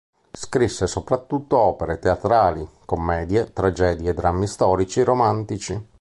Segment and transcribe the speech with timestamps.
[0.31, 5.89] Scrisse soprattutto opere teatrali: commedie, tragedie e drammi storici romantici.